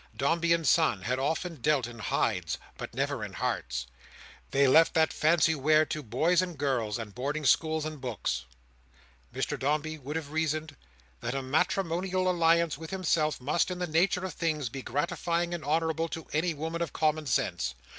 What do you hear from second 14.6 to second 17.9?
be gratifying and honourable to any woman of common sense.